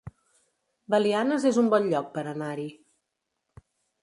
Belianes 0.93 1.45
es 1.51 1.59
un 1.65 1.69
bon 1.75 1.85
lloc 1.93 2.09
per 2.17 2.25
anar-hi 2.33 2.67